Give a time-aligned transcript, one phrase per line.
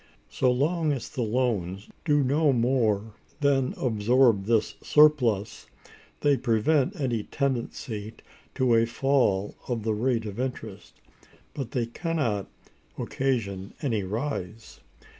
[0.31, 5.67] So long as the loans do no more than absorb this surplus,
[6.21, 8.15] they prevent any tendency
[8.55, 10.99] to a fall of the rate of interest,
[11.53, 12.47] but they can not
[12.97, 14.79] occasion any rise.